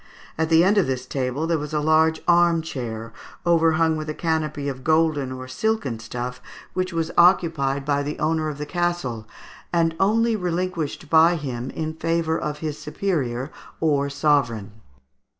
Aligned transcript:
At 0.35 0.49
the 0.49 0.63
end 0.63 0.79
of 0.79 0.87
this 0.87 1.05
table, 1.05 1.45
there 1.45 1.59
was 1.59 1.75
a 1.75 1.79
large 1.79 2.23
arm 2.27 2.63
chair, 2.63 3.13
overhung 3.45 3.95
with 3.97 4.09
a 4.09 4.15
canopy 4.15 4.67
of 4.67 4.83
golden 4.83 5.31
or 5.31 5.47
silken 5.47 5.99
stuff, 5.99 6.41
which 6.73 6.91
was 6.91 7.11
occupied 7.19 7.85
by 7.85 8.01
the 8.01 8.17
owner 8.17 8.49
of 8.49 8.57
the 8.57 8.65
castle, 8.65 9.27
and 9.71 9.95
only 9.99 10.35
relinquished 10.35 11.07
by 11.07 11.35
him 11.35 11.69
in 11.69 11.93
favour 11.93 12.35
of 12.39 12.57
his 12.65 12.79
superior 12.79 13.51
or 13.79 14.09
sovereign. 14.09 14.71